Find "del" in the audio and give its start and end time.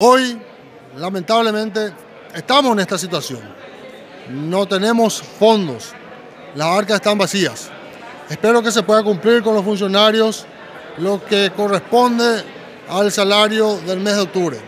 13.78-13.98